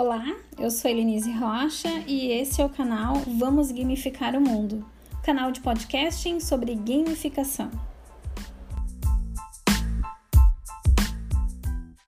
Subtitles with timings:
[0.00, 0.24] Olá,
[0.56, 4.86] eu sou Elenise Rocha e esse é o canal Vamos Gamificar o Mundo,
[5.24, 7.68] canal de podcasting sobre gamificação.